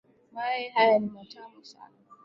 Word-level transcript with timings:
Mayai 0.31 0.69
haya 0.69 0.99
ni 0.99 1.07
matamu 1.09 1.63
sana. 1.65 1.95